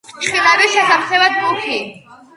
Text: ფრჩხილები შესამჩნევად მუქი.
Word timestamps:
ფრჩხილები 0.11 0.71
შესამჩნევად 0.77 1.39
მუქი. 1.45 1.79